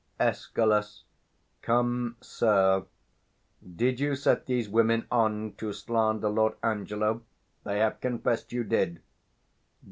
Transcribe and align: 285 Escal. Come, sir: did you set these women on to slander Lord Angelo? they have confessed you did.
285 0.17 0.33
Escal. 0.63 1.03
Come, 1.61 2.15
sir: 2.21 2.85
did 3.75 3.99
you 3.99 4.15
set 4.15 4.47
these 4.47 4.67
women 4.67 5.05
on 5.11 5.53
to 5.59 5.71
slander 5.71 6.27
Lord 6.29 6.55
Angelo? 6.63 7.21
they 7.65 7.77
have 7.77 8.01
confessed 8.01 8.51
you 8.51 8.63
did. 8.63 9.03